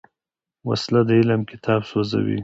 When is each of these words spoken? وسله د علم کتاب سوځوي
وسله 0.69 1.01
د 1.07 1.09
علم 1.19 1.41
کتاب 1.51 1.79
سوځوي 1.89 2.39